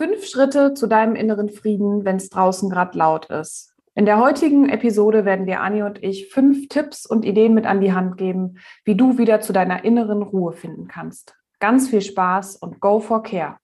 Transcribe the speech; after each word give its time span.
Fünf 0.00 0.24
Schritte 0.24 0.72
zu 0.72 0.86
deinem 0.86 1.14
inneren 1.14 1.50
Frieden, 1.50 2.06
wenn 2.06 2.16
es 2.16 2.30
draußen 2.30 2.70
gerade 2.70 2.96
laut 2.96 3.26
ist. 3.26 3.74
In 3.94 4.06
der 4.06 4.18
heutigen 4.18 4.70
Episode 4.70 5.26
werden 5.26 5.44
dir 5.44 5.60
Anni 5.60 5.82
und 5.82 6.02
ich 6.02 6.32
fünf 6.32 6.68
Tipps 6.68 7.04
und 7.04 7.22
Ideen 7.22 7.52
mit 7.52 7.66
an 7.66 7.82
die 7.82 7.92
Hand 7.92 8.16
geben, 8.16 8.56
wie 8.86 8.94
du 8.94 9.18
wieder 9.18 9.42
zu 9.42 9.52
deiner 9.52 9.84
inneren 9.84 10.22
Ruhe 10.22 10.54
finden 10.54 10.88
kannst. 10.88 11.36
Ganz 11.58 11.90
viel 11.90 12.00
Spaß 12.00 12.56
und 12.56 12.80
go 12.80 13.00
for 13.00 13.22
care. 13.22 13.58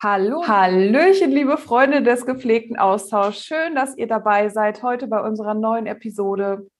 Hallo. 0.00 0.46
Hallöchen, 0.46 1.32
liebe 1.32 1.56
Freunde 1.56 2.02
des 2.02 2.24
gepflegten 2.24 2.78
Austauschs. 2.78 3.44
Schön, 3.44 3.74
dass 3.74 3.96
ihr 3.96 4.06
dabei 4.06 4.50
seid 4.50 4.84
heute 4.84 5.08
bei 5.08 5.20
unserer 5.20 5.54
neuen 5.54 5.86
Episode. 5.86 6.70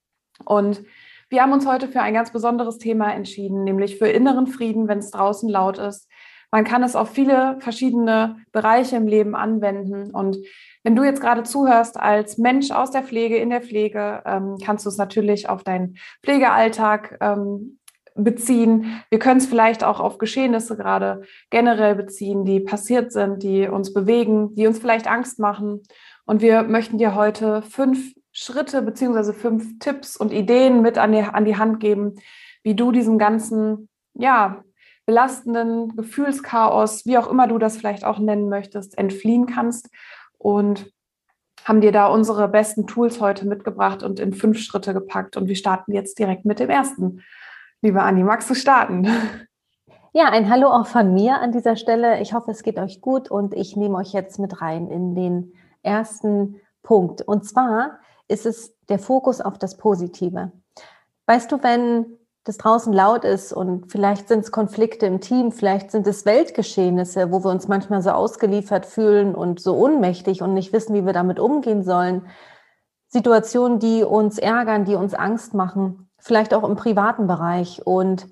Und 0.44 0.84
wir 1.28 1.42
haben 1.42 1.52
uns 1.52 1.66
heute 1.66 1.88
für 1.88 2.02
ein 2.02 2.14
ganz 2.14 2.30
besonderes 2.30 2.78
Thema 2.78 3.12
entschieden, 3.12 3.64
nämlich 3.64 3.98
für 3.98 4.06
inneren 4.06 4.46
Frieden, 4.46 4.86
wenn 4.86 4.98
es 4.98 5.10
draußen 5.10 5.48
laut 5.48 5.78
ist. 5.78 6.08
Man 6.50 6.64
kann 6.64 6.82
es 6.82 6.96
auf 6.96 7.10
viele 7.10 7.56
verschiedene 7.60 8.36
Bereiche 8.52 8.96
im 8.96 9.06
Leben 9.06 9.34
anwenden. 9.34 10.10
Und 10.12 10.38
wenn 10.84 10.96
du 10.96 11.04
jetzt 11.04 11.20
gerade 11.20 11.42
zuhörst 11.42 11.98
als 11.98 12.38
Mensch 12.38 12.70
aus 12.70 12.90
der 12.90 13.02
Pflege, 13.02 13.36
in 13.36 13.50
der 13.50 13.62
Pflege, 13.62 14.22
ähm, 14.24 14.56
kannst 14.64 14.84
du 14.84 14.88
es 14.88 14.96
natürlich 14.96 15.48
auf 15.48 15.64
deinen 15.64 15.96
Pflegealltag 16.22 17.18
ähm, 17.20 17.78
beziehen. 18.14 19.02
Wir 19.10 19.18
können 19.18 19.38
es 19.38 19.46
vielleicht 19.46 19.84
auch 19.84 20.00
auf 20.00 20.18
Geschehnisse 20.18 20.76
gerade 20.76 21.22
generell 21.50 21.94
beziehen, 21.94 22.44
die 22.44 22.60
passiert 22.60 23.12
sind, 23.12 23.42
die 23.42 23.68
uns 23.68 23.92
bewegen, 23.92 24.54
die 24.54 24.66
uns 24.66 24.78
vielleicht 24.78 25.06
Angst 25.06 25.38
machen. 25.38 25.82
Und 26.24 26.40
wir 26.42 26.62
möchten 26.62 26.98
dir 26.98 27.14
heute 27.14 27.62
fünf 27.62 28.14
Schritte 28.32 28.82
beziehungsweise 28.82 29.32
fünf 29.32 29.78
Tipps 29.78 30.16
und 30.16 30.32
Ideen 30.32 30.82
mit 30.82 30.98
an 30.98 31.12
die, 31.12 31.20
an 31.20 31.44
die 31.44 31.56
Hand 31.56 31.80
geben, 31.80 32.16
wie 32.62 32.74
du 32.74 32.92
diesem 32.92 33.18
ganzen, 33.18 33.88
ja, 34.14 34.62
belastenden 35.06 35.96
Gefühlschaos, 35.96 37.06
wie 37.06 37.16
auch 37.16 37.28
immer 37.28 37.48
du 37.48 37.58
das 37.58 37.76
vielleicht 37.76 38.04
auch 38.04 38.18
nennen 38.18 38.48
möchtest, 38.48 38.98
entfliehen 38.98 39.46
kannst. 39.46 39.88
Und 40.38 40.92
haben 41.64 41.80
dir 41.80 41.90
da 41.90 42.06
unsere 42.06 42.46
besten 42.48 42.86
Tools 42.86 43.20
heute 43.20 43.46
mitgebracht 43.46 44.04
und 44.04 44.20
in 44.20 44.32
fünf 44.32 44.58
Schritte 44.58 44.94
gepackt. 44.94 45.36
Und 45.36 45.48
wir 45.48 45.56
starten 45.56 45.92
jetzt 45.92 46.18
direkt 46.18 46.44
mit 46.44 46.60
dem 46.60 46.70
ersten. 46.70 47.22
Liebe 47.82 48.02
Anni, 48.02 48.22
magst 48.22 48.48
du 48.48 48.54
starten? 48.54 49.08
Ja, 50.12 50.30
ein 50.30 50.48
Hallo 50.48 50.68
auch 50.68 50.86
von 50.86 51.12
mir 51.12 51.40
an 51.40 51.52
dieser 51.52 51.76
Stelle. 51.76 52.20
Ich 52.20 52.32
hoffe, 52.32 52.50
es 52.50 52.62
geht 52.62 52.78
euch 52.78 53.00
gut 53.00 53.30
und 53.30 53.52
ich 53.52 53.76
nehme 53.76 53.96
euch 53.96 54.12
jetzt 54.12 54.38
mit 54.38 54.62
rein 54.62 54.88
in 54.88 55.14
den 55.14 55.52
ersten 55.82 56.60
Punkt. 56.82 57.20
Und 57.20 57.44
zwar 57.44 57.98
ist 58.28 58.46
es 58.46 58.74
der 58.88 58.98
Fokus 58.98 59.40
auf 59.40 59.58
das 59.58 59.76
Positive. 59.76 60.52
Weißt 61.26 61.50
du, 61.50 61.62
wenn 61.62 62.06
das 62.46 62.58
draußen 62.58 62.92
laut 62.92 63.24
ist 63.24 63.52
und 63.52 63.90
vielleicht 63.90 64.28
sind 64.28 64.44
es 64.44 64.52
Konflikte 64.52 65.04
im 65.06 65.20
Team, 65.20 65.50
vielleicht 65.50 65.90
sind 65.90 66.06
es 66.06 66.24
Weltgeschehnisse, 66.24 67.32
wo 67.32 67.42
wir 67.42 67.50
uns 67.50 67.66
manchmal 67.66 68.02
so 68.02 68.10
ausgeliefert 68.10 68.86
fühlen 68.86 69.34
und 69.34 69.58
so 69.58 69.76
ohnmächtig 69.76 70.42
und 70.42 70.54
nicht 70.54 70.72
wissen, 70.72 70.94
wie 70.94 71.04
wir 71.04 71.12
damit 71.12 71.40
umgehen 71.40 71.82
sollen. 71.82 72.26
Situationen, 73.08 73.80
die 73.80 74.04
uns 74.04 74.38
ärgern, 74.38 74.84
die 74.84 74.94
uns 74.94 75.12
Angst 75.12 75.54
machen, 75.54 76.08
vielleicht 76.18 76.54
auch 76.54 76.62
im 76.62 76.76
privaten 76.76 77.26
Bereich. 77.26 77.84
Und 77.84 78.28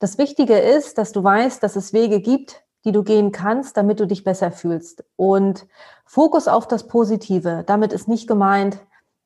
das 0.00 0.18
Wichtige 0.18 0.58
ist, 0.58 0.98
dass 0.98 1.12
du 1.12 1.24
weißt, 1.24 1.62
dass 1.62 1.76
es 1.76 1.94
Wege 1.94 2.20
gibt, 2.20 2.62
die 2.84 2.92
du 2.92 3.02
gehen 3.04 3.32
kannst, 3.32 3.78
damit 3.78 4.00
du 4.00 4.06
dich 4.06 4.22
besser 4.22 4.52
fühlst. 4.52 5.02
Und 5.16 5.66
Fokus 6.04 6.46
auf 6.46 6.68
das 6.68 6.86
Positive. 6.86 7.64
Damit 7.66 7.94
ist 7.94 8.06
nicht 8.06 8.28
gemeint, 8.28 8.78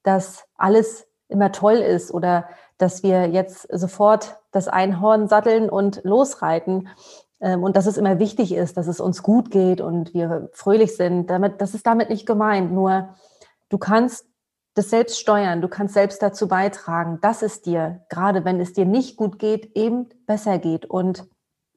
dass 0.04 0.44
alles 0.56 1.08
immer 1.26 1.50
toll 1.50 1.76
ist 1.78 2.14
oder 2.14 2.48
dass 2.80 3.02
wir 3.02 3.28
jetzt 3.28 3.68
sofort 3.70 4.38
das 4.52 4.68
Einhorn 4.68 5.28
satteln 5.28 5.68
und 5.68 6.02
losreiten 6.04 6.88
ähm, 7.40 7.62
und 7.62 7.76
dass 7.76 7.86
es 7.86 7.96
immer 7.96 8.18
wichtig 8.18 8.52
ist, 8.52 8.76
dass 8.76 8.86
es 8.86 9.00
uns 9.00 9.22
gut 9.22 9.50
geht 9.50 9.80
und 9.80 10.14
wir 10.14 10.48
fröhlich 10.52 10.96
sind. 10.96 11.28
Damit, 11.28 11.60
das 11.60 11.74
ist 11.74 11.86
damit 11.86 12.10
nicht 12.10 12.26
gemeint. 12.26 12.72
Nur 12.72 13.14
du 13.68 13.78
kannst 13.78 14.26
das 14.74 14.90
selbst 14.90 15.18
steuern, 15.18 15.60
du 15.60 15.68
kannst 15.68 15.94
selbst 15.94 16.22
dazu 16.22 16.48
beitragen, 16.48 17.18
dass 17.20 17.42
es 17.42 17.60
dir, 17.60 18.04
gerade 18.08 18.44
wenn 18.44 18.60
es 18.60 18.72
dir 18.72 18.86
nicht 18.86 19.16
gut 19.16 19.38
geht, 19.38 19.76
eben 19.76 20.08
besser 20.26 20.58
geht. 20.58 20.86
Und 20.86 21.26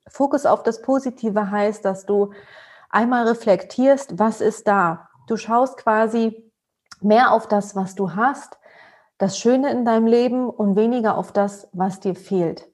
Fokus 0.07 0.45
auf 0.45 0.63
das 0.63 0.81
Positive 0.81 1.49
heißt, 1.49 1.83
dass 1.83 2.05
du 2.05 2.31
einmal 2.89 3.27
reflektierst, 3.27 4.19
was 4.19 4.41
ist 4.41 4.67
da. 4.67 5.09
Du 5.27 5.37
schaust 5.37 5.77
quasi 5.77 6.51
mehr 7.01 7.31
auf 7.31 7.47
das, 7.47 7.75
was 7.75 7.95
du 7.95 8.15
hast, 8.15 8.57
das 9.17 9.37
Schöne 9.37 9.71
in 9.71 9.85
deinem 9.85 10.07
Leben 10.07 10.49
und 10.49 10.75
weniger 10.75 11.17
auf 11.17 11.31
das, 11.31 11.69
was 11.73 11.99
dir 11.99 12.15
fehlt. 12.15 12.67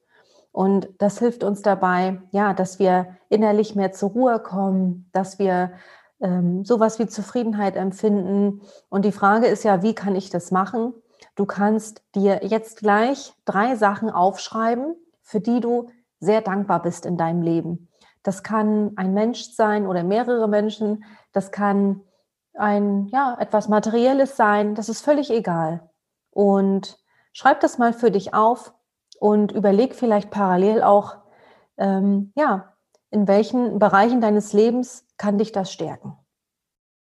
Und 0.52 0.90
das 0.98 1.20
hilft 1.20 1.44
uns 1.44 1.62
dabei, 1.62 2.22
ja, 2.32 2.54
dass 2.54 2.80
wir 2.80 3.18
innerlich 3.30 3.76
mehr 3.76 3.92
zur 3.92 4.10
Ruhe 4.10 4.40
kommen, 4.40 5.10
dass 5.14 5.38
wir 5.38 5.72
ähm, 6.22 6.66
sowas 6.66 7.00
wie 7.00 7.08
Zufriedenheit 7.08 7.76
empfinden. 7.76 8.62
Und 8.90 9.06
die 9.06 9.12
Frage 9.12 9.48
ist 9.48 9.64
ja, 9.64 9.84
wie 9.84 9.94
kann 9.94 10.16
ich 10.16 10.30
das 10.30 10.52
machen? 10.52 10.94
Du 11.36 11.46
kannst 11.46 12.04
dir 12.16 12.42
jetzt 12.44 12.80
gleich 12.80 13.34
drei 13.46 13.76
Sachen 13.76 14.10
aufschreiben, 14.10 14.96
für 15.22 15.40
die 15.40 15.60
du 15.60 15.90
sehr 16.20 16.42
dankbar 16.42 16.82
bist 16.82 17.06
in 17.06 17.18
deinem 17.18 17.42
Leben. 17.42 17.88
Das 18.24 18.44
kann 18.44 18.92
ein 18.96 19.14
Mensch 19.14 19.54
sein 19.54 19.88
oder 19.88 20.04
mehrere 20.04 20.50
Menschen. 20.50 21.06
Das 21.32 21.52
kann 21.52 22.02
ein, 22.54 23.08
ja, 23.08 23.38
etwas 23.40 23.70
Materielles 23.70 24.36
sein. 24.36 24.76
Das 24.76 24.90
ist 24.90 25.02
völlig 25.02 25.32
egal. 25.32 25.89
Und 26.40 26.98
schreib 27.34 27.60
das 27.60 27.80
mal 27.80 27.92
für 27.92 28.12
dich 28.12 28.34
auf 28.34 28.74
und 29.20 29.52
überleg 29.52 29.94
vielleicht 29.94 30.32
parallel 30.32 30.82
auch, 30.84 31.18
ähm, 31.76 32.32
ja, 32.34 32.78
in 33.12 33.28
welchen 33.28 33.78
Bereichen 33.78 34.22
deines 34.22 34.54
Lebens 34.54 35.06
kann 35.18 35.38
dich 35.38 35.52
das 35.52 35.70
stärken. 35.70 36.16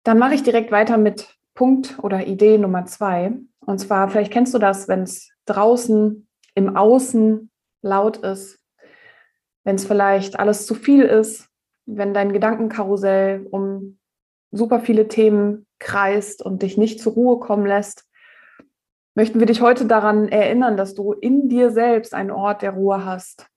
Dann 0.04 0.18
mache 0.18 0.32
ich 0.32 0.42
direkt 0.42 0.72
weiter 0.72 0.96
mit 0.96 1.36
Punkt 1.52 1.98
oder 2.02 2.26
Idee 2.26 2.56
Nummer 2.56 2.86
zwei. 2.86 3.38
Und 3.60 3.78
zwar, 3.78 4.08
vielleicht 4.08 4.32
kennst 4.32 4.54
du 4.54 4.58
das, 4.58 4.88
wenn 4.88 5.02
es 5.02 5.30
draußen 5.44 6.26
im 6.54 6.74
Außen 6.74 7.50
laut 7.82 8.16
ist, 8.16 8.58
wenn 9.64 9.76
es 9.76 9.84
vielleicht 9.84 10.38
alles 10.38 10.66
zu 10.66 10.74
viel 10.74 11.02
ist, 11.02 11.50
wenn 11.84 12.14
dein 12.14 12.32
Gedankenkarussell 12.32 13.46
um 13.50 13.98
super 14.50 14.80
viele 14.80 15.08
Themen 15.08 15.66
kreist 15.78 16.40
und 16.40 16.62
dich 16.62 16.78
nicht 16.78 17.00
zur 17.00 17.12
Ruhe 17.12 17.38
kommen 17.38 17.66
lässt, 17.66 18.05
möchten 19.16 19.40
wir 19.40 19.46
dich 19.46 19.60
heute 19.60 19.86
daran 19.86 20.28
erinnern, 20.28 20.76
dass 20.76 20.94
du 20.94 21.12
in 21.12 21.48
dir 21.48 21.70
selbst 21.70 22.14
einen 22.14 22.30
Ort 22.30 22.62
der 22.62 22.72
Ruhe 22.72 23.04
hast. 23.04 23.48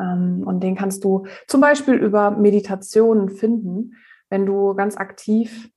Ähm, 0.00 0.44
und 0.46 0.60
den 0.60 0.76
kannst 0.76 1.04
du 1.04 1.26
zum 1.46 1.60
Beispiel 1.60 1.94
über 1.94 2.30
Meditationen 2.30 3.28
finden, 3.28 3.96
wenn 4.30 4.46
du 4.46 4.74
ganz 4.74 4.96
aktiv 4.96 5.70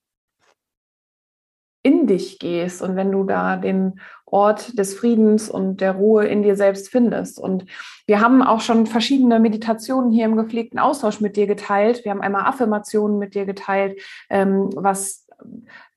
in 1.83 2.05
dich 2.05 2.37
gehst 2.37 2.83
und 2.83 2.95
wenn 2.95 3.11
du 3.11 3.23
da 3.23 3.57
den 3.57 3.99
Ort 4.27 4.77
des 4.77 4.93
Friedens 4.93 5.49
und 5.49 5.81
der 5.81 5.93
Ruhe 5.93 6.27
in 6.27 6.43
dir 6.43 6.55
selbst 6.55 6.89
findest. 6.89 7.39
Und 7.39 7.65
wir 8.05 8.21
haben 8.21 8.43
auch 8.43 8.61
schon 8.61 8.85
verschiedene 8.85 9.39
Meditationen 9.39 10.11
hier 10.11 10.25
im 10.25 10.37
gepflegten 10.37 10.77
Austausch 10.77 11.19
mit 11.19 11.35
dir 11.35 11.47
geteilt. 11.47 12.05
Wir 12.05 12.11
haben 12.11 12.21
einmal 12.21 12.45
Affirmationen 12.45 13.17
mit 13.17 13.33
dir 13.33 13.45
geteilt, 13.45 13.99
ähm, 14.29 14.69
was 14.75 15.27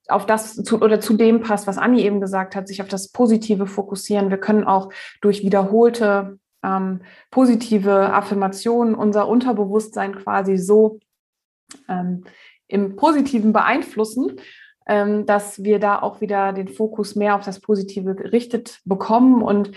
auf 0.08 0.26
das 0.26 0.54
zu, 0.56 0.80
oder 0.80 1.00
zu 1.00 1.14
dem 1.14 1.40
passt, 1.40 1.66
was 1.66 1.78
Anni 1.78 2.02
eben 2.02 2.20
gesagt 2.20 2.56
hat, 2.56 2.68
sich 2.68 2.82
auf 2.82 2.88
das 2.88 3.10
Positive 3.10 3.66
fokussieren. 3.66 4.30
Wir 4.30 4.38
können 4.38 4.64
auch 4.64 4.92
durch 5.20 5.42
wiederholte 5.42 6.38
ähm, 6.64 7.00
positive 7.30 8.12
Affirmationen 8.12 8.94
unser 8.94 9.28
Unterbewusstsein 9.28 10.14
quasi 10.16 10.56
so 10.56 10.98
ähm, 11.88 12.24
im 12.68 12.96
Positiven 12.96 13.52
beeinflussen, 13.52 14.40
ähm, 14.86 15.26
dass 15.26 15.62
wir 15.62 15.78
da 15.78 16.00
auch 16.00 16.20
wieder 16.20 16.52
den 16.52 16.68
Fokus 16.68 17.14
mehr 17.14 17.36
auf 17.36 17.44
das 17.44 17.60
Positive 17.60 18.14
gerichtet 18.14 18.80
bekommen 18.84 19.42
und 19.42 19.72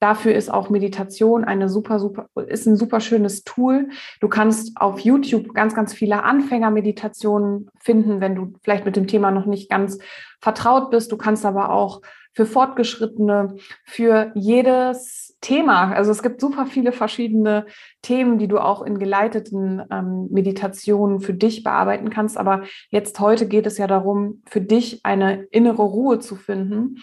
Dafür 0.00 0.34
ist 0.34 0.52
auch 0.52 0.70
Meditation 0.70 1.44
eine 1.44 1.68
super, 1.68 2.00
super, 2.00 2.26
ist 2.46 2.66
ein 2.66 2.76
super 2.76 3.00
schönes 3.00 3.44
Tool. 3.44 3.90
Du 4.20 4.28
kannst 4.28 4.76
auf 4.76 5.00
YouTube 5.00 5.54
ganz, 5.54 5.74
ganz 5.74 5.92
viele 5.92 6.22
Anfängermeditationen 6.22 7.68
finden, 7.78 8.20
wenn 8.20 8.34
du 8.34 8.54
vielleicht 8.62 8.86
mit 8.86 8.96
dem 8.96 9.06
Thema 9.06 9.30
noch 9.30 9.46
nicht 9.46 9.68
ganz 9.70 9.98
vertraut 10.40 10.90
bist. 10.90 11.12
Du 11.12 11.18
kannst 11.18 11.44
aber 11.44 11.70
auch 11.70 12.00
für 12.32 12.46
Fortgeschrittene, 12.46 13.56
für 13.84 14.32
jedes 14.34 15.36
Thema, 15.40 15.92
also 15.92 16.10
es 16.10 16.22
gibt 16.22 16.40
super 16.40 16.66
viele 16.66 16.92
verschiedene 16.92 17.66
Themen, 18.02 18.38
die 18.38 18.46
du 18.46 18.58
auch 18.58 18.82
in 18.82 18.98
geleiteten 18.98 19.82
ähm, 19.90 20.28
Meditationen 20.30 21.20
für 21.20 21.32
dich 21.32 21.64
bearbeiten 21.64 22.10
kannst. 22.10 22.36
Aber 22.36 22.62
jetzt 22.90 23.18
heute 23.20 23.48
geht 23.48 23.66
es 23.66 23.78
ja 23.78 23.86
darum, 23.86 24.42
für 24.46 24.60
dich 24.60 25.00
eine 25.02 25.44
innere 25.50 25.82
Ruhe 25.82 26.18
zu 26.18 26.36
finden. 26.36 26.98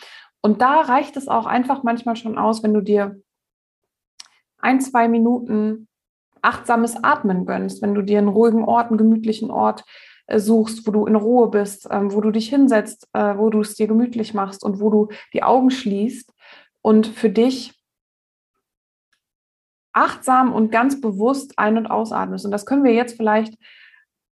Und 0.47 0.61
da 0.61 0.79
reicht 0.79 1.17
es 1.17 1.27
auch 1.27 1.45
einfach 1.45 1.83
manchmal 1.83 2.15
schon 2.15 2.37
aus, 2.37 2.63
wenn 2.63 2.73
du 2.73 2.79
dir 2.79 3.21
ein, 4.59 4.79
zwei 4.79 5.09
Minuten 5.09 5.89
achtsames 6.41 7.03
Atmen 7.03 7.45
gönnst, 7.45 7.81
wenn 7.81 7.93
du 7.93 8.01
dir 8.01 8.19
einen 8.19 8.29
ruhigen 8.29 8.63
Ort, 8.63 8.87
einen 8.87 8.97
gemütlichen 8.97 9.51
Ort 9.51 9.83
äh, 10.27 10.39
suchst, 10.39 10.87
wo 10.87 10.91
du 10.91 11.05
in 11.05 11.17
Ruhe 11.17 11.49
bist, 11.49 11.89
ähm, 11.91 12.13
wo 12.13 12.21
du 12.21 12.31
dich 12.31 12.47
hinsetzt, 12.47 13.09
äh, 13.11 13.37
wo 13.37 13.49
du 13.49 13.59
es 13.59 13.75
dir 13.75 13.87
gemütlich 13.87 14.33
machst 14.33 14.63
und 14.63 14.79
wo 14.79 14.89
du 14.89 15.09
die 15.33 15.43
Augen 15.43 15.69
schließt 15.69 16.33
und 16.81 17.07
für 17.07 17.29
dich 17.29 17.77
achtsam 19.91 20.53
und 20.53 20.71
ganz 20.71 21.01
bewusst 21.01 21.59
ein- 21.59 21.77
und 21.77 21.87
ausatmest. 21.87 22.45
Und 22.45 22.51
das 22.51 22.65
können 22.65 22.85
wir 22.85 22.93
jetzt 22.93 23.17
vielleicht 23.17 23.57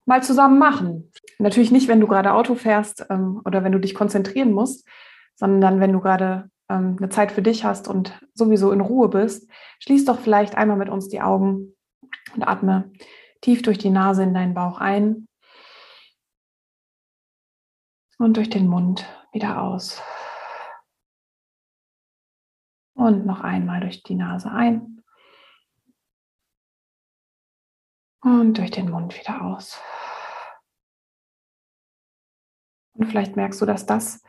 mal 0.05 0.23
zusammen 0.23 0.57
machen. 0.57 1.11
Natürlich 1.37 1.71
nicht, 1.71 1.89
wenn 1.89 1.99
du 1.99 2.07
gerade 2.07 2.31
Auto 2.31 2.55
fährst 2.55 3.05
ähm, 3.09 3.41
oder 3.43 3.65
wenn 3.65 3.73
du 3.73 3.79
dich 3.81 3.93
konzentrieren 3.93 4.53
musst, 4.53 4.87
sondern 5.37 5.79
wenn 5.79 5.93
du 5.93 6.01
gerade 6.01 6.49
ähm, 6.69 6.97
eine 6.97 7.09
Zeit 7.09 7.31
für 7.31 7.41
dich 7.41 7.63
hast 7.63 7.87
und 7.87 8.19
sowieso 8.33 8.71
in 8.71 8.81
Ruhe 8.81 9.09
bist. 9.09 9.49
Schließ 9.79 10.05
doch 10.05 10.19
vielleicht 10.19 10.55
einmal 10.55 10.77
mit 10.77 10.89
uns 10.89 11.07
die 11.07 11.21
Augen 11.21 11.75
und 12.33 12.43
atme 12.43 12.91
tief 13.41 13.61
durch 13.61 13.77
die 13.77 13.89
Nase 13.89 14.23
in 14.23 14.33
deinen 14.33 14.53
Bauch 14.53 14.79
ein 14.79 15.27
und 18.17 18.37
durch 18.37 18.49
den 18.49 18.67
Mund 18.67 19.05
wieder 19.31 19.61
aus. 19.61 20.01
Und 22.95 23.27
noch 23.27 23.41
einmal 23.41 23.79
durch 23.81 24.01
die 24.01 24.15
Nase 24.15 24.51
ein 24.51 25.03
und 28.21 28.57
durch 28.57 28.71
den 28.71 28.89
Mund 28.89 29.17
wieder 29.17 29.43
aus. 29.43 29.79
Und 32.93 33.05
vielleicht 33.05 33.35
merkst 33.35 33.61
du, 33.61 33.67
dass 33.67 33.85
das 33.85 34.23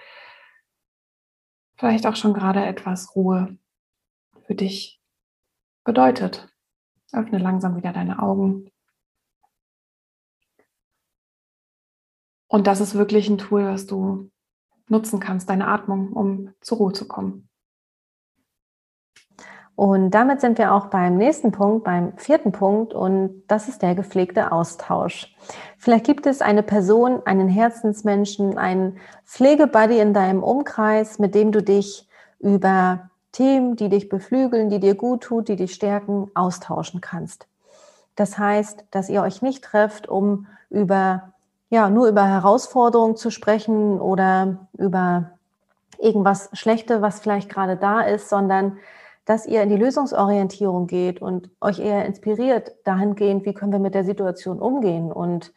vielleicht 1.78 2.06
auch 2.06 2.16
schon 2.16 2.34
gerade 2.34 2.64
etwas 2.64 3.14
Ruhe 3.14 3.56
für 4.46 4.54
dich 4.54 5.00
bedeutet. 5.84 6.48
Öffne 7.12 7.38
langsam 7.38 7.76
wieder 7.76 7.92
deine 7.92 8.20
Augen. 8.20 8.70
Und 12.48 12.66
das 12.66 12.80
ist 12.80 12.94
wirklich 12.94 13.28
ein 13.28 13.38
Tool, 13.38 13.64
was 13.64 13.86
du 13.86 14.30
nutzen 14.88 15.20
kannst, 15.20 15.48
deine 15.48 15.68
Atmung, 15.68 16.12
um 16.12 16.54
zur 16.60 16.78
Ruhe 16.78 16.92
zu 16.92 17.06
kommen. 17.06 17.47
Und 19.78 20.10
damit 20.10 20.40
sind 20.40 20.58
wir 20.58 20.74
auch 20.74 20.86
beim 20.86 21.18
nächsten 21.18 21.52
Punkt, 21.52 21.84
beim 21.84 22.12
vierten 22.16 22.50
Punkt, 22.50 22.94
und 22.94 23.44
das 23.46 23.68
ist 23.68 23.80
der 23.80 23.94
gepflegte 23.94 24.50
Austausch. 24.50 25.32
Vielleicht 25.76 26.04
gibt 26.04 26.26
es 26.26 26.42
eine 26.42 26.64
Person, 26.64 27.22
einen 27.24 27.46
Herzensmenschen, 27.46 28.58
einen 28.58 28.98
Pflegebuddy 29.24 30.00
in 30.00 30.14
deinem 30.14 30.42
Umkreis, 30.42 31.20
mit 31.20 31.36
dem 31.36 31.52
du 31.52 31.62
dich 31.62 32.08
über 32.40 33.08
Themen, 33.30 33.76
die 33.76 33.88
dich 33.88 34.08
beflügeln, 34.08 34.68
die 34.68 34.80
dir 34.80 34.96
gut 34.96 35.22
tut, 35.22 35.46
die 35.46 35.54
dich 35.54 35.74
stärken, 35.74 36.28
austauschen 36.34 37.00
kannst. 37.00 37.46
Das 38.16 38.36
heißt, 38.36 38.84
dass 38.90 39.08
ihr 39.08 39.22
euch 39.22 39.42
nicht 39.42 39.62
trefft, 39.62 40.08
um 40.08 40.48
über, 40.70 41.34
ja, 41.70 41.88
nur 41.88 42.08
über 42.08 42.26
Herausforderungen 42.26 43.14
zu 43.14 43.30
sprechen 43.30 44.00
oder 44.00 44.56
über 44.76 45.30
irgendwas 46.00 46.50
Schlechte, 46.54 47.00
was 47.00 47.20
vielleicht 47.20 47.48
gerade 47.48 47.76
da 47.76 48.00
ist, 48.00 48.28
sondern 48.28 48.78
dass 49.28 49.44
ihr 49.44 49.62
in 49.62 49.68
die 49.68 49.76
Lösungsorientierung 49.76 50.86
geht 50.86 51.20
und 51.20 51.50
euch 51.60 51.80
eher 51.80 52.06
inspiriert 52.06 52.72
dahingehend, 52.84 53.44
wie 53.44 53.52
können 53.52 53.72
wir 53.72 53.78
mit 53.78 53.94
der 53.94 54.04
Situation 54.04 54.58
umgehen 54.58 55.12
und 55.12 55.52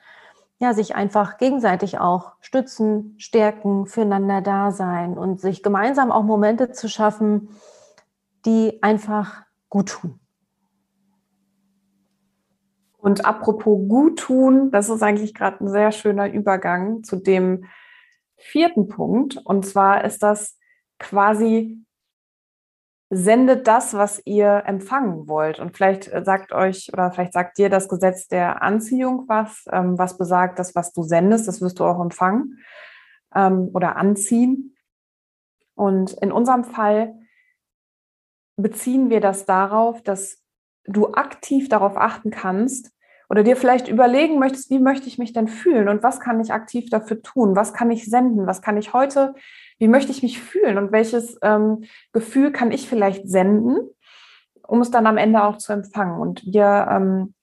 ja, 0.60 0.74
sich 0.74 0.94
einfach 0.94 1.38
gegenseitig 1.38 1.98
auch 1.98 2.34
stützen, 2.42 3.16
stärken, 3.18 3.86
füreinander 3.86 4.42
da 4.42 4.72
sein 4.72 5.18
und 5.18 5.40
sich 5.40 5.64
gemeinsam 5.64 6.12
auch 6.12 6.24
Momente 6.24 6.72
zu 6.72 6.90
schaffen, 6.90 7.48
die 8.46 8.84
einfach 8.84 9.44
gut 9.70 9.92
tun. 9.92 10.20
Und 12.98 13.24
apropos 13.24 13.88
gut 13.88 14.20
tun, 14.20 14.70
das 14.70 14.90
ist 14.90 15.02
eigentlich 15.02 15.34
gerade 15.34 15.64
ein 15.64 15.70
sehr 15.70 15.94
schöner 15.94 16.30
Übergang 16.30 17.06
zu 17.06 17.16
dem 17.16 17.64
vierten 18.36 18.90
Punkt. 18.90 19.38
Und 19.38 19.66
zwar 19.66 20.04
ist 20.04 20.22
das 20.22 20.60
quasi 21.00 21.86
sendet 23.14 23.68
das, 23.68 23.94
was 23.94 24.22
ihr 24.26 24.64
empfangen 24.66 25.28
wollt. 25.28 25.60
Und 25.60 25.76
vielleicht 25.76 26.08
äh, 26.08 26.24
sagt 26.24 26.54
euch 26.54 26.90
oder 26.94 27.12
vielleicht 27.12 27.34
sagt 27.34 27.58
dir 27.58 27.70
das 27.70 27.90
Gesetz 27.90 28.30
der 28.30 28.64
Anziehung 28.64 29.26
was, 29.28 29.66
ähm, 29.70 29.98
was 29.98 30.18
besagt, 30.18 30.58
dass 30.58 30.76
was 30.76 30.94
du 30.94 31.04
sendest, 31.04 31.48
das 31.48 31.62
wirst 31.62 31.80
du 31.80 31.86
auch 31.86 32.02
empfangen 32.02 32.60
ähm, 33.36 33.70
oder 33.74 33.98
anziehen. 33.98 34.78
Und 35.76 36.14
in 36.14 36.32
unserem 36.32 36.64
Fall 36.64 37.20
beziehen 38.56 39.10
wir 39.10 39.20
das 39.20 39.46
darauf, 39.46 40.02
dass 40.02 40.42
du 40.86 41.12
aktiv 41.12 41.68
darauf 41.68 41.98
achten 41.98 42.32
kannst 42.32 42.94
oder 43.30 43.44
dir 43.44 43.58
vielleicht 43.58 43.90
überlegen 43.90 44.40
möchtest, 44.40 44.70
wie 44.70 44.80
möchte 44.80 45.08
ich 45.08 45.18
mich 45.18 45.34
denn 45.34 45.50
fühlen 45.50 45.90
und 45.90 46.02
was 46.02 46.22
kann 46.22 46.40
ich 46.40 46.54
aktiv 46.54 46.90
dafür 46.90 47.22
tun, 47.22 47.58
was 47.58 47.74
kann 47.74 47.92
ich 47.92 48.06
senden, 48.06 48.48
was 48.48 48.62
kann 48.62 48.78
ich 48.78 48.94
heute 48.94 49.36
wie 49.82 49.88
möchte 49.88 50.12
ich 50.12 50.22
mich 50.22 50.40
fühlen 50.40 50.78
und 50.78 50.92
welches 50.92 51.40
ähm, 51.42 51.86
Gefühl 52.14 52.52
kann 52.52 52.72
ich 52.72 52.88
vielleicht 52.88 53.28
senden, 53.28 53.80
um 54.68 54.80
es 54.80 54.92
dann 54.92 55.08
am 55.08 55.18
Ende 55.18 55.44
auch 55.44 55.58
zu 55.58 55.74
empfangen. 55.74 56.22
Und 56.22 56.44
wir 56.46 56.88
ähm, 56.88 57.34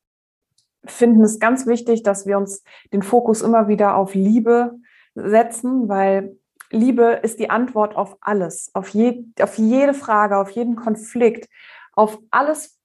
finden 0.84 1.24
es 1.24 1.40
ganz 1.40 1.66
wichtig, 1.66 2.04
dass 2.04 2.26
wir 2.26 2.38
uns 2.38 2.62
den 2.92 3.02
Fokus 3.02 3.42
immer 3.42 3.66
wieder 3.66 3.96
auf 3.96 4.14
Liebe 4.14 4.78
setzen, 5.16 5.88
weil 5.88 6.36
Liebe 6.70 7.18
ist 7.24 7.40
die 7.40 7.50
Antwort 7.50 7.96
auf 7.96 8.16
alles, 8.20 8.70
auf, 8.72 8.90
je, 8.90 9.24
auf 9.40 9.58
jede 9.58 9.92
Frage, 9.92 10.38
auf 10.38 10.50
jeden 10.50 10.76
Konflikt, 10.76 11.48
auf 11.94 12.20
alles, 12.30 12.78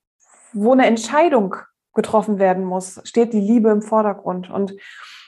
wo 0.52 0.72
eine 0.72 0.86
Entscheidung 0.86 1.54
getroffen 1.94 2.40
werden 2.40 2.64
muss, 2.64 3.00
steht 3.04 3.32
die 3.32 3.40
Liebe 3.40 3.70
im 3.70 3.82
Vordergrund. 3.82 4.50
Und 4.50 4.74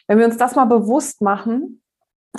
wenn 0.09 0.19
wir 0.19 0.27
uns 0.27 0.37
das 0.37 0.57
mal 0.57 0.65
bewusst 0.65 1.23
machen, 1.23 1.81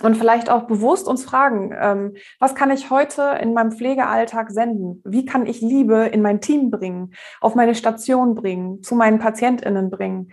und 0.03 0.15
vielleicht 0.15 0.49
auch 0.49 0.63
bewusst 0.63 1.07
uns 1.07 1.23
fragen, 1.23 1.75
ähm, 1.79 2.15
was 2.39 2.55
kann 2.55 2.71
ich 2.71 2.89
heute 2.89 3.37
in 3.41 3.53
meinem 3.53 3.71
Pflegealltag 3.71 4.51
senden? 4.51 5.01
Wie 5.05 5.25
kann 5.25 5.45
ich 5.45 5.61
Liebe 5.61 6.05
in 6.05 6.21
mein 6.21 6.41
Team 6.41 6.71
bringen, 6.71 7.13
auf 7.41 7.55
meine 7.55 7.75
Station 7.75 8.35
bringen, 8.35 8.83
zu 8.83 8.95
meinen 8.95 9.19
PatientInnen 9.19 9.89
bringen? 9.89 10.31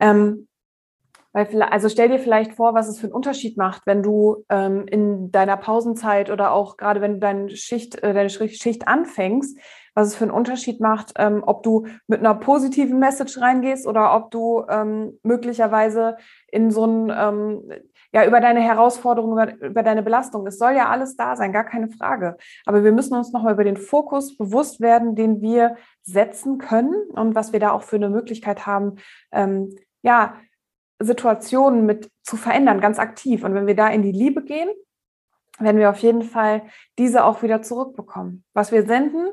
Ähm, 0.00 0.48
weil, 1.32 1.62
also 1.62 1.88
stell 1.88 2.08
dir 2.08 2.18
vielleicht 2.18 2.54
vor, 2.54 2.74
was 2.74 2.88
es 2.88 2.98
für 2.98 3.06
einen 3.06 3.14
Unterschied 3.14 3.56
macht, 3.56 3.86
wenn 3.86 4.02
du 4.02 4.44
ähm, 4.50 4.86
in 4.86 5.32
deiner 5.32 5.56
Pausenzeit 5.56 6.30
oder 6.30 6.52
auch 6.52 6.76
gerade 6.76 7.00
wenn 7.00 7.14
du 7.14 7.18
deine 7.20 7.50
Schicht, 7.50 8.02
äh, 8.02 8.12
deine 8.12 8.28
Schicht 8.28 8.86
anfängst, 8.86 9.58
was 9.94 10.08
es 10.08 10.14
für 10.14 10.24
einen 10.24 10.32
Unterschied 10.32 10.80
macht, 10.80 11.12
ähm, 11.16 11.42
ob 11.46 11.62
du 11.62 11.86
mit 12.06 12.20
einer 12.20 12.34
positiven 12.34 12.98
Message 12.98 13.40
reingehst 13.40 13.86
oder 13.86 14.14
ob 14.14 14.30
du 14.30 14.64
ähm, 14.68 15.18
möglicherweise 15.22 16.16
in 16.48 16.70
so 16.70 16.86
ein 16.86 17.12
ähm, 17.14 17.72
ja, 18.12 18.26
über 18.26 18.40
deine 18.40 18.60
Herausforderungen, 18.60 19.32
über, 19.32 19.66
über 19.66 19.82
deine 19.82 20.02
Belastung. 20.02 20.46
Es 20.46 20.58
soll 20.58 20.72
ja 20.72 20.90
alles 20.90 21.16
da 21.16 21.34
sein, 21.34 21.52
gar 21.52 21.64
keine 21.64 21.88
Frage. 21.88 22.36
Aber 22.66 22.84
wir 22.84 22.92
müssen 22.92 23.16
uns 23.16 23.32
nochmal 23.32 23.54
über 23.54 23.64
den 23.64 23.78
Fokus 23.78 24.36
bewusst 24.36 24.80
werden, 24.80 25.14
den 25.14 25.40
wir 25.40 25.76
setzen 26.02 26.58
können 26.58 26.94
und 27.10 27.34
was 27.34 27.52
wir 27.52 27.60
da 27.60 27.72
auch 27.72 27.82
für 27.82 27.96
eine 27.96 28.10
Möglichkeit 28.10 28.66
haben, 28.66 28.96
ähm, 29.32 29.76
ja, 30.02 30.36
Situationen 30.98 31.86
mit 31.86 32.10
zu 32.22 32.36
verändern, 32.36 32.80
ganz 32.80 32.98
aktiv. 32.98 33.44
Und 33.44 33.54
wenn 33.54 33.66
wir 33.66 33.74
da 33.74 33.88
in 33.88 34.02
die 34.02 34.12
Liebe 34.12 34.44
gehen, 34.44 34.68
werden 35.58 35.78
wir 35.78 35.90
auf 35.90 35.98
jeden 35.98 36.22
Fall 36.22 36.62
diese 36.98 37.24
auch 37.24 37.42
wieder 37.42 37.62
zurückbekommen. 37.62 38.44
Was 38.52 38.72
wir 38.72 38.86
senden, 38.86 39.28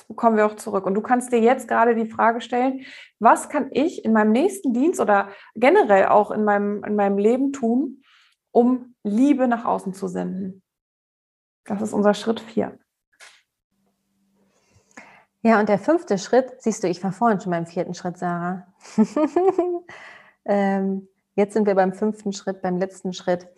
das 0.00 0.08
bekommen 0.08 0.38
wir 0.38 0.46
auch 0.46 0.56
zurück. 0.56 0.86
Und 0.86 0.94
du 0.94 1.02
kannst 1.02 1.30
dir 1.30 1.40
jetzt 1.40 1.68
gerade 1.68 1.94
die 1.94 2.06
Frage 2.06 2.40
stellen, 2.40 2.86
was 3.18 3.50
kann 3.50 3.68
ich 3.70 4.04
in 4.04 4.12
meinem 4.12 4.32
nächsten 4.32 4.72
Dienst 4.72 4.98
oder 4.98 5.28
generell 5.54 6.06
auch 6.06 6.30
in 6.30 6.44
meinem, 6.44 6.82
in 6.84 6.96
meinem 6.96 7.18
Leben 7.18 7.52
tun, 7.52 8.02
um 8.50 8.94
Liebe 9.02 9.46
nach 9.46 9.66
außen 9.66 9.92
zu 9.92 10.08
senden? 10.08 10.62
Das 11.64 11.82
ist 11.82 11.92
unser 11.92 12.14
Schritt 12.14 12.40
vier. 12.40 12.78
Ja, 15.42 15.60
und 15.60 15.68
der 15.68 15.78
fünfte 15.78 16.18
Schritt, 16.18 16.50
siehst 16.58 16.82
du, 16.82 16.88
ich 16.88 17.02
war 17.04 17.12
vorhin 17.12 17.40
schon 17.40 17.50
beim 17.50 17.66
vierten 17.66 17.94
Schritt, 17.94 18.18
Sarah. 18.18 18.66
ähm, 20.44 21.08
jetzt 21.34 21.54
sind 21.54 21.66
wir 21.66 21.74
beim 21.74 21.92
fünften 21.92 22.32
Schritt, 22.32 22.62
beim 22.62 22.78
letzten 22.78 23.12
Schritt. 23.12 23.48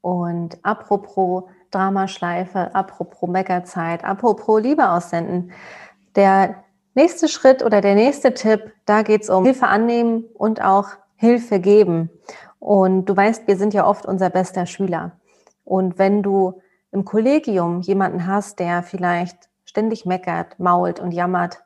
Und 0.00 0.58
apropos 0.64 1.44
Dramaschleife, 1.70 2.74
apropos 2.74 3.28
Meckerzeit, 3.28 4.04
apropos 4.04 4.60
Liebe 4.60 4.88
aussenden. 4.88 5.52
Der 6.16 6.64
nächste 6.94 7.28
Schritt 7.28 7.62
oder 7.62 7.80
der 7.80 7.94
nächste 7.94 8.34
Tipp, 8.34 8.72
da 8.84 9.02
geht 9.02 9.22
es 9.22 9.30
um 9.30 9.44
Hilfe 9.44 9.66
annehmen 9.66 10.24
und 10.34 10.62
auch 10.62 10.90
Hilfe 11.16 11.60
geben. 11.60 12.10
Und 12.58 13.06
du 13.06 13.16
weißt, 13.16 13.46
wir 13.46 13.56
sind 13.56 13.74
ja 13.74 13.86
oft 13.86 14.06
unser 14.06 14.30
bester 14.30 14.66
Schüler. 14.66 15.12
Und 15.64 15.98
wenn 15.98 16.22
du 16.22 16.60
im 16.90 17.04
Kollegium 17.04 17.80
jemanden 17.80 18.26
hast, 18.26 18.60
der 18.60 18.82
vielleicht 18.82 19.48
ständig 19.64 20.04
meckert, 20.04 20.58
mault 20.58 21.00
und 21.00 21.12
jammert, 21.12 21.64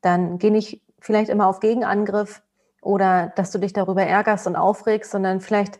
dann 0.00 0.38
geh 0.38 0.50
nicht 0.50 0.82
vielleicht 0.98 1.30
immer 1.30 1.46
auf 1.46 1.60
Gegenangriff 1.60 2.42
oder 2.82 3.32
dass 3.36 3.50
du 3.50 3.58
dich 3.58 3.72
darüber 3.72 4.02
ärgerst 4.02 4.46
und 4.46 4.56
aufregst, 4.56 5.10
sondern 5.10 5.40
vielleicht 5.40 5.78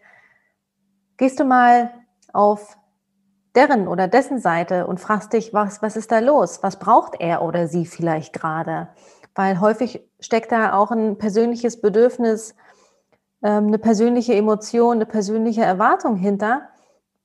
gehst 1.16 1.40
du 1.40 1.44
mal 1.44 1.90
auf 2.32 2.76
deren 3.54 3.88
oder 3.88 4.08
dessen 4.08 4.38
Seite 4.38 4.86
und 4.86 5.00
fragst 5.00 5.32
dich, 5.32 5.54
was, 5.54 5.82
was 5.82 5.96
ist 5.96 6.12
da 6.12 6.18
los? 6.18 6.62
Was 6.62 6.78
braucht 6.78 7.20
er 7.20 7.42
oder 7.42 7.68
sie 7.68 7.86
vielleicht 7.86 8.32
gerade? 8.32 8.88
Weil 9.34 9.60
häufig 9.60 10.08
steckt 10.20 10.52
da 10.52 10.74
auch 10.74 10.90
ein 10.90 11.18
persönliches 11.18 11.80
Bedürfnis, 11.80 12.54
ähm, 13.42 13.68
eine 13.68 13.78
persönliche 13.78 14.34
Emotion, 14.34 14.96
eine 14.96 15.06
persönliche 15.06 15.62
Erwartung 15.62 16.16
hinter, 16.16 16.68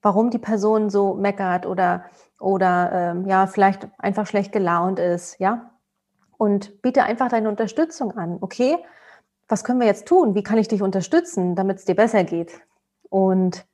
warum 0.01 0.29
die 0.29 0.39
Person 0.39 0.89
so 0.89 1.13
meckert 1.13 1.65
oder, 1.65 2.05
oder 2.39 2.91
ähm, 2.93 3.27
ja, 3.27 3.48
vielleicht 3.48 3.88
einfach 3.98 4.27
schlecht 4.27 4.51
gelaunt 4.51 5.00
ist, 5.00 5.39
ja. 5.39 5.71
Und 6.38 6.81
biete 6.81 7.03
einfach 7.03 7.27
deine 7.27 7.50
Unterstützung 7.50 8.13
an, 8.17 8.38
okay? 8.39 8.77
was 9.50 9.63
können 9.63 9.79
wir 9.79 9.88
jetzt 9.88 10.07
tun? 10.07 10.36
Wie 10.36 10.43
kann 10.43 10.59
ich 10.59 10.69
dich 10.69 10.81
unterstützen, 10.81 11.55
damit 11.55 11.79
es 11.79 11.86
dir 11.86 11.95
besser 11.95 12.24
geht? 12.24 12.62
Und 13.09 13.65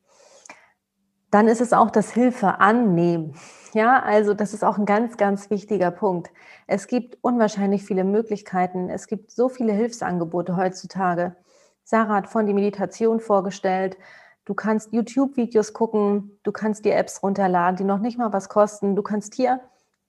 dann 1.36 1.50
ist 1.50 1.60
es 1.60 1.74
auch 1.74 1.92
das 1.92 2.12
Hilfe 2.12 2.62
annehmen. 2.62 3.34
Ja, 3.74 4.02
also 4.02 4.34
das 4.34 4.54
ist 4.54 4.64
auch 4.64 4.78
ein 4.78 4.86
ganz, 4.86 5.18
ganz 5.18 5.50
wichtiger 5.50 5.92
Punkt. 5.92 6.32
Es 6.66 6.88
gibt 6.88 7.18
unwahrscheinlich 7.20 7.84
viele 7.84 8.06
Möglichkeiten. 8.06 8.90
Es 8.90 9.08
gibt 9.08 9.32
so 9.32 9.50
viele 9.50 9.74
Hilfsangebote 9.74 10.56
heutzutage. 10.56 11.36
Sarah 11.84 12.16
hat 12.16 12.30
von 12.30 12.46
die 12.46 12.54
Meditation 12.54 13.20
vorgestellt. 13.20 13.98
Du 14.46 14.54
kannst 14.54 14.94
YouTube-Videos 14.94 15.74
gucken, 15.74 16.40
du 16.44 16.54
kannst 16.54 16.86
die 16.86 16.92
Apps 16.92 17.22
runterladen, 17.22 17.76
die 17.76 17.84
noch 17.84 18.00
nicht 18.00 18.18
mal 18.18 18.32
was 18.32 18.48
kosten. 18.48 18.96
Du 18.96 19.02
kannst 19.02 19.34
hier 19.36 19.60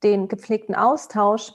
den 0.04 0.28
gepflegten 0.28 0.76
Austausch 0.76 1.54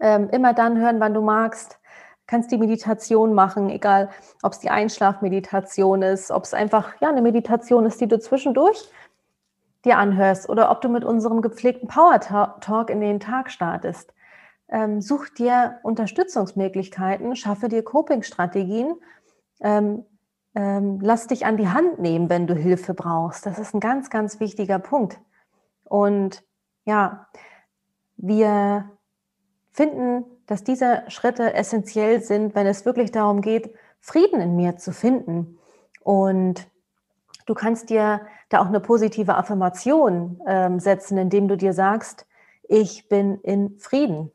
ähm, 0.00 0.30
immer 0.30 0.54
dann 0.54 0.78
hören, 0.78 1.00
wann 1.00 1.12
du 1.12 1.20
magst. 1.20 1.78
Kannst 2.26 2.50
die 2.50 2.58
Meditation 2.58 3.34
machen, 3.34 3.70
egal 3.70 4.10
ob 4.42 4.52
es 4.52 4.58
die 4.58 4.70
Einschlafmeditation 4.70 6.02
ist, 6.02 6.30
ob 6.30 6.44
es 6.44 6.54
einfach 6.54 7.00
ja 7.00 7.08
eine 7.08 7.22
Meditation 7.22 7.86
ist, 7.86 8.00
die 8.00 8.08
du 8.08 8.18
zwischendurch 8.18 8.90
dir 9.84 9.98
anhörst 9.98 10.48
oder 10.48 10.70
ob 10.70 10.80
du 10.80 10.88
mit 10.88 11.04
unserem 11.04 11.40
gepflegten 11.40 11.88
Power 11.88 12.18
Talk 12.20 12.90
in 12.90 13.00
den 13.00 13.20
Tag 13.20 13.50
startest. 13.50 14.12
Ähm, 14.68 15.00
such 15.00 15.28
dir 15.28 15.78
Unterstützungsmöglichkeiten, 15.84 17.36
schaffe 17.36 17.68
dir 17.68 17.84
Coping-Strategien, 17.84 18.96
ähm, 19.60 20.04
ähm, 20.56 20.98
lass 21.00 21.28
dich 21.28 21.46
an 21.46 21.56
die 21.56 21.68
Hand 21.68 22.00
nehmen, 22.00 22.28
wenn 22.28 22.48
du 22.48 22.54
Hilfe 22.54 22.94
brauchst. 22.94 23.46
Das 23.46 23.60
ist 23.60 23.74
ein 23.74 23.80
ganz, 23.80 24.10
ganz 24.10 24.40
wichtiger 24.40 24.80
Punkt. 24.80 25.20
Und 25.84 26.42
ja, 26.84 27.28
wir 28.16 28.90
finden, 29.70 30.24
dass 30.46 30.64
diese 30.64 31.02
Schritte 31.08 31.54
essentiell 31.54 32.22
sind, 32.22 32.54
wenn 32.54 32.66
es 32.66 32.84
wirklich 32.84 33.10
darum 33.10 33.40
geht, 33.40 33.74
Frieden 34.00 34.40
in 34.40 34.56
mir 34.56 34.76
zu 34.76 34.92
finden. 34.92 35.58
Und 36.02 36.66
Du 37.46 37.54
kannst 37.54 37.90
dir 37.90 38.22
da 38.48 38.60
auch 38.60 38.66
eine 38.66 38.80
positive 38.80 39.36
Affirmation 39.36 40.42
ähm, 40.46 40.80
setzen, 40.80 41.16
indem 41.16 41.46
du 41.46 41.56
dir 41.56 41.72
sagst, 41.72 42.26
ich 42.68 43.08
bin 43.08 43.40
in 43.42 43.78
Frieden. 43.78 44.32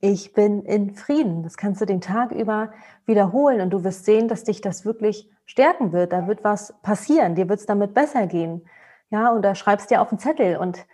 Ich 0.00 0.32
bin 0.32 0.62
in 0.64 0.94
Frieden. 0.94 1.44
Das 1.44 1.56
kannst 1.56 1.80
du 1.80 1.84
den 1.84 2.00
Tag 2.00 2.32
über 2.32 2.72
wiederholen 3.06 3.60
und 3.60 3.70
du 3.70 3.84
wirst 3.84 4.04
sehen, 4.04 4.26
dass 4.26 4.42
dich 4.42 4.60
das 4.60 4.84
wirklich 4.84 5.30
stärken 5.46 5.92
wird. 5.92 6.12
Da 6.12 6.26
wird 6.26 6.42
was 6.42 6.74
passieren. 6.82 7.36
Dir 7.36 7.48
wird 7.48 7.60
es 7.60 7.66
damit 7.66 7.94
besser 7.94 8.26
gehen. 8.26 8.66
Ja, 9.10 9.30
und 9.30 9.42
da 9.42 9.54
schreibst 9.54 9.90
dir 9.90 10.02
auf 10.02 10.10
einen 10.10 10.18
Zettel 10.18 10.56
und 10.56 10.84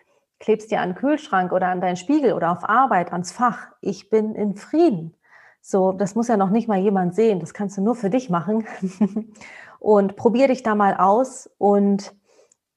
klebst 0.44 0.70
dir 0.70 0.82
an 0.82 0.90
den 0.90 0.96
Kühlschrank 0.96 1.52
oder 1.52 1.68
an 1.68 1.80
deinen 1.80 1.96
Spiegel 1.96 2.34
oder 2.34 2.52
auf 2.52 2.68
Arbeit, 2.68 3.12
ans 3.12 3.32
Fach. 3.32 3.68
Ich 3.80 4.10
bin 4.10 4.34
in 4.34 4.56
Frieden. 4.56 5.16
So, 5.62 5.92
das 5.92 6.14
muss 6.14 6.28
ja 6.28 6.36
noch 6.36 6.50
nicht 6.50 6.68
mal 6.68 6.78
jemand 6.78 7.14
sehen. 7.14 7.40
Das 7.40 7.54
kannst 7.54 7.78
du 7.78 7.80
nur 7.80 7.94
für 7.94 8.10
dich 8.10 8.28
machen. 8.28 8.66
und 9.78 10.16
probier 10.16 10.48
dich 10.48 10.62
da 10.62 10.74
mal 10.74 10.96
aus 10.98 11.48
und 11.56 12.14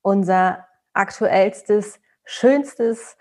unser 0.02 0.66
aktuellstes, 0.94 2.00
schönstes, 2.24 3.18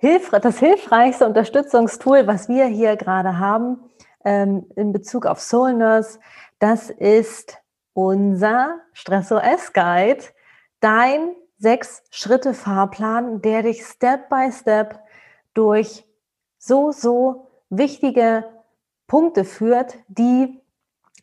das 0.00 0.58
hilfreichste 0.58 1.26
Unterstützungstool, 1.26 2.26
was 2.26 2.48
wir 2.48 2.64
hier 2.64 2.96
gerade 2.96 3.38
haben 3.38 3.78
ähm, 4.24 4.64
in 4.74 4.92
Bezug 4.92 5.26
auf 5.26 5.38
Soul 5.38 5.74
Nurse, 5.74 6.18
das 6.58 6.88
ist 6.88 7.58
unser 7.92 8.80
Stress-OS 8.94 9.74
Guide, 9.74 10.24
dein 10.80 11.34
sechs 11.62 12.02
Schritte 12.10 12.54
Fahrplan, 12.54 13.40
der 13.40 13.62
dich 13.62 13.84
Step 13.84 14.28
by 14.28 14.50
Step 14.50 14.98
durch 15.54 16.04
so, 16.58 16.90
so 16.90 17.46
wichtige 17.70 18.44
Punkte 19.06 19.44
führt, 19.44 19.96
die 20.08 20.60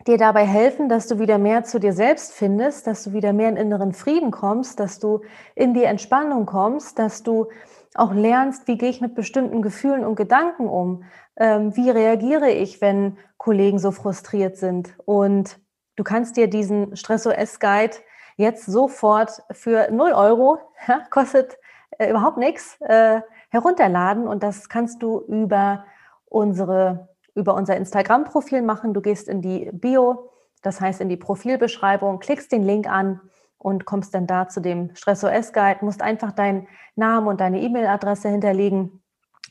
dir 0.07 0.17
dabei 0.17 0.45
helfen, 0.45 0.87
dass 0.87 1.07
du 1.07 1.19
wieder 1.19 1.37
mehr 1.37 1.65
zu 1.65 1.77
dir 1.77 1.91
selbst 1.91 2.31
findest, 2.31 2.87
dass 2.87 3.03
du 3.03 3.11
wieder 3.11 3.33
mehr 3.33 3.49
in 3.49 3.57
inneren 3.57 3.91
Frieden 3.91 4.31
kommst, 4.31 4.79
dass 4.79 4.99
du 4.99 5.21
in 5.55 5.73
die 5.73 5.83
Entspannung 5.83 6.45
kommst, 6.45 6.99
dass 6.99 7.21
du 7.21 7.49
auch 7.95 8.13
lernst, 8.13 8.67
wie 8.69 8.77
gehe 8.77 8.89
ich 8.89 9.01
mit 9.01 9.15
bestimmten 9.15 9.61
Gefühlen 9.61 10.05
und 10.05 10.15
Gedanken 10.15 10.69
um, 10.69 11.03
ähm, 11.35 11.75
wie 11.75 11.89
reagiere 11.89 12.49
ich, 12.49 12.79
wenn 12.79 13.17
Kollegen 13.37 13.77
so 13.77 13.91
frustriert 13.91 14.55
sind. 14.55 14.93
Und 15.05 15.59
du 15.97 16.03
kannst 16.05 16.37
dir 16.37 16.49
diesen 16.49 16.95
Stress-OS-Guide 16.95 17.97
jetzt 18.39 18.65
sofort 18.65 19.43
für 19.51 19.91
0 19.91 20.13
Euro, 20.13 20.57
ja, 20.87 21.01
kostet 21.09 21.57
äh, 21.97 22.09
überhaupt 22.09 22.37
nichts, 22.37 22.79
äh, 22.81 23.21
herunterladen. 23.49 24.27
Und 24.27 24.43
das 24.43 24.69
kannst 24.69 25.03
du 25.03 25.19
über 25.27 25.85
unsere 26.25 27.09
über 27.35 27.53
unser 27.55 27.75
Instagram-Profil 27.77 28.61
machen. 28.61 28.93
Du 28.93 29.01
gehst 29.01 29.27
in 29.27 29.41
die 29.41 29.69
Bio, 29.71 30.29
das 30.61 30.79
heißt 30.81 31.01
in 31.01 31.09
die 31.09 31.17
Profilbeschreibung, 31.17 32.19
klickst 32.19 32.51
den 32.51 32.63
Link 32.63 32.87
an 32.87 33.21
und 33.57 33.85
kommst 33.85 34.13
dann 34.13 34.27
da 34.27 34.47
zu 34.47 34.61
dem 34.61 34.95
Stress-OS-Guide, 34.95 35.83
musst 35.83 36.01
einfach 36.01 36.31
deinen 36.31 36.67
Namen 36.95 37.27
und 37.27 37.41
deine 37.41 37.61
E-Mail-Adresse 37.61 38.29
hinterlegen 38.29 39.01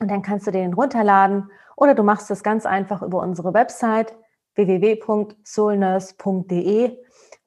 und 0.01 0.11
dann 0.11 0.23
kannst 0.23 0.47
du 0.47 0.51
den 0.51 0.73
runterladen. 0.75 1.51
Oder 1.77 1.95
du 1.95 2.03
machst 2.03 2.31
es 2.31 2.43
ganz 2.43 2.67
einfach 2.67 3.03
über 3.03 3.21
unsere 3.21 3.55
Website 3.55 4.15
www.soulnurse.de 4.55 6.99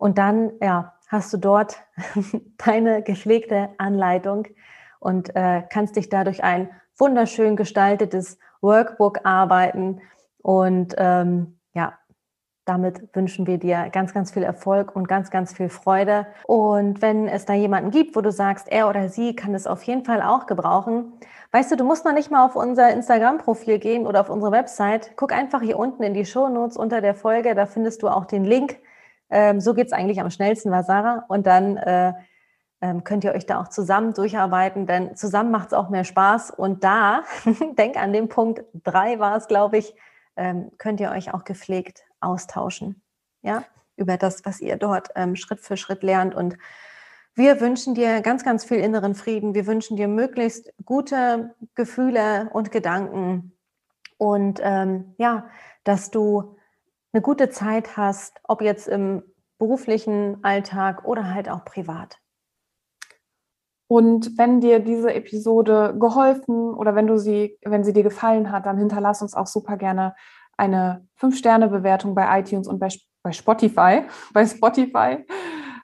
und 0.02 0.18
dann 0.18 0.54
ja, 0.60 0.94
hast 1.10 1.32
du 1.32 1.38
dort 1.38 1.78
deine 2.66 3.04
gepflegte 3.04 3.70
Anleitung 3.78 4.48
und 5.00 5.36
äh, 5.36 5.62
kannst 5.70 5.96
dich 5.96 6.10
dadurch 6.10 6.44
ein 6.44 6.72
wunderschön 6.98 7.56
gestaltetes 7.56 8.40
Workbook 8.62 9.20
arbeiten 9.26 10.02
und 10.42 10.96
ähm, 10.98 11.60
ja, 11.76 11.94
damit 12.66 13.16
wünschen 13.16 13.46
wir 13.46 13.60
dir 13.60 13.90
ganz, 13.92 14.12
ganz 14.12 14.32
viel 14.32 14.42
Erfolg 14.42 14.96
und 14.96 15.08
ganz, 15.08 15.30
ganz 15.30 15.54
viel 15.54 15.70
Freude. 15.70 16.26
Und 16.48 17.04
wenn 17.04 17.28
es 17.28 17.46
da 17.46 17.54
jemanden 17.54 17.92
gibt, 17.92 18.16
wo 18.16 18.22
du 18.22 18.32
sagst, 18.32 18.72
er 18.72 18.90
oder 18.90 19.08
sie 19.08 19.36
kann 19.36 19.54
es 19.54 19.68
auf 19.68 19.84
jeden 19.84 20.04
Fall 20.04 20.24
auch 20.24 20.48
gebrauchen, 20.48 21.14
weißt 21.52 21.72
du, 21.72 21.76
du 21.76 21.84
musst 21.84 22.06
noch 22.06 22.14
nicht 22.14 22.32
mal 22.32 22.44
auf 22.44 22.56
unser 22.56 22.92
Instagram-Profil 22.92 23.78
gehen 23.78 24.08
oder 24.08 24.22
auf 24.22 24.32
unsere 24.32 24.52
Website. 24.52 25.12
Guck 25.16 25.32
einfach 25.32 25.62
hier 25.62 25.78
unten 25.78 26.02
in 26.02 26.16
die 26.16 26.26
Show 26.26 26.50
Notes 26.50 26.76
unter 26.76 27.02
der 27.02 27.14
Folge, 27.14 27.54
da 27.54 27.68
findest 27.68 28.02
du 28.02 28.08
auch 28.08 28.26
den 28.26 28.46
Link. 28.46 28.80
Ähm, 29.32 29.60
so 29.60 29.74
es 29.76 29.94
eigentlich 29.94 30.22
am 30.22 30.30
schnellsten, 30.30 30.72
war 30.72 30.84
Sarah. 30.84 31.26
Und 31.28 31.48
dann 31.48 31.78
äh, 31.78 32.14
ähm, 32.82 33.04
könnt 33.04 33.24
ihr 33.24 33.34
euch 33.34 33.46
da 33.46 33.62
auch 33.62 33.70
zusammen 33.70 34.14
durcharbeiten, 34.14 34.86
denn 34.86 35.16
zusammen 35.16 35.52
macht 35.52 35.68
es 35.68 35.74
auch 35.74 35.90
mehr 35.90 36.04
Spaß. 36.04 36.52
Und 36.52 36.84
da, 36.84 37.24
denk 37.78 37.98
an 37.98 38.14
den 38.14 38.28
Punkt 38.28 38.64
drei 38.84 39.20
war 39.20 39.38
es, 39.38 39.48
glaube 39.48 39.78
ich, 39.78 39.96
ähm, 40.36 40.72
könnt 40.78 41.00
ihr 41.00 41.12
euch 41.12 41.34
auch 41.34 41.44
gepflegt 41.44 42.04
austauschen, 42.20 43.02
ja, 43.42 43.64
über 43.96 44.18
das, 44.18 44.46
was 44.46 44.62
ihr 44.62 44.78
dort 44.78 45.10
ähm, 45.16 45.36
Schritt 45.36 45.62
für 45.62 45.78
Schritt 45.78 46.04
lernt. 46.04 46.36
Und 46.36 46.58
wir 47.34 47.62
wünschen 47.62 47.96
dir 47.96 48.22
ganz, 48.22 48.44
ganz 48.44 48.66
viel 48.66 48.78
inneren 48.78 49.16
Frieden. 49.16 49.54
Wir 49.54 49.68
wünschen 49.68 49.96
dir 49.98 50.08
möglichst 50.08 50.74
gute 50.86 51.56
Gefühle 51.76 52.50
und 52.54 52.72
Gedanken 52.72 53.54
und 54.22 54.60
ähm, 54.62 55.16
ja, 55.18 55.48
dass 55.84 56.12
du 56.12 56.56
eine 57.14 57.22
gute 57.22 57.50
Zeit 57.50 57.98
hast, 57.98 58.40
ob 58.44 58.62
jetzt 58.62 58.88
im 58.88 59.24
beruflichen 59.58 60.44
Alltag 60.44 61.06
oder 61.06 61.34
halt 61.34 61.50
auch 61.50 61.66
privat. 61.66 62.18
Und 63.88 64.38
wenn 64.38 64.62
dir 64.62 64.80
diese 64.80 65.14
Episode 65.14 65.96
geholfen 66.00 66.74
oder 66.74 66.96
wenn 66.96 67.08
du 67.08 67.18
sie, 67.20 67.58
wenn 67.62 67.84
sie 67.84 67.92
dir 67.92 68.04
gefallen 68.04 68.52
hat, 68.52 68.66
dann 68.66 68.78
hinterlass 68.78 69.22
uns 69.22 69.34
auch 69.34 69.48
super 69.48 69.76
gerne 69.76 70.16
eine 70.56 71.06
5-Sterne-Bewertung 71.20 72.16
bei 72.16 72.40
iTunes 72.40 72.68
und 72.68 72.80
bei, 72.80 72.88
bei 73.22 73.34
Spotify. 73.34 74.04
Bei 74.34 74.46
Spotify. 74.46 75.26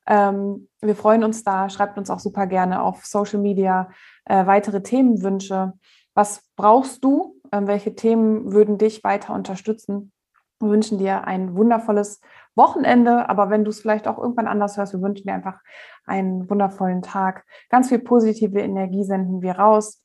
Ähm, 0.07 0.69
wir 0.81 0.95
freuen 0.95 1.25
uns 1.25 1.43
da. 1.43 1.69
Schreibt 1.69 1.97
uns 1.97 2.09
auch 2.09 2.19
super 2.19 2.47
gerne 2.47 2.81
auf 2.81 3.05
Social 3.05 3.39
Media 3.39 3.89
äh, 4.23 4.45
weitere 4.45 4.81
Themenwünsche. 4.81 5.73
Was 6.13 6.47
brauchst 6.55 7.03
du? 7.03 7.41
Ähm, 7.51 7.67
welche 7.67 7.93
Themen 7.93 8.53
würden 8.53 8.77
dich 8.77 9.03
weiter 9.03 9.33
unterstützen? 9.33 10.13
Wir 10.59 10.69
wünschen 10.69 10.97
dir 10.97 11.25
ein 11.25 11.55
wundervolles 11.55 12.19
Wochenende, 12.55 13.29
aber 13.29 13.49
wenn 13.49 13.63
du 13.63 13.69
es 13.69 13.81
vielleicht 13.81 14.07
auch 14.07 14.17
irgendwann 14.17 14.47
anders 14.47 14.77
hörst, 14.77 14.93
wir 14.93 15.01
wünschen 15.01 15.27
dir 15.27 15.33
einfach 15.33 15.59
einen 16.05 16.49
wundervollen 16.49 17.03
Tag. 17.03 17.45
Ganz 17.69 17.89
viel 17.89 17.99
positive 17.99 18.59
Energie 18.59 19.03
senden 19.03 19.41
wir 19.41 19.53
raus 19.53 20.01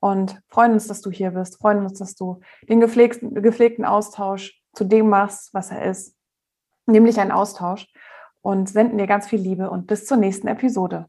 und 0.00 0.40
freuen 0.48 0.72
uns, 0.72 0.88
dass 0.88 1.00
du 1.00 1.10
hier 1.10 1.30
bist, 1.30 1.58
freuen 1.58 1.84
uns, 1.84 1.98
dass 1.98 2.16
du 2.16 2.40
den 2.68 2.80
gepflegten, 2.80 3.34
gepflegten 3.40 3.84
Austausch 3.84 4.60
zu 4.72 4.84
dem 4.84 5.08
machst, 5.08 5.54
was 5.54 5.70
er 5.70 5.84
ist, 5.84 6.16
nämlich 6.86 7.20
ein 7.20 7.30
Austausch 7.30 7.86
und 8.40 8.68
senden 8.68 8.98
dir 8.98 9.06
ganz 9.06 9.28
viel 9.28 9.40
Liebe 9.40 9.70
und 9.70 9.86
bis 9.86 10.06
zur 10.06 10.16
nächsten 10.16 10.48
Episode. 10.48 11.06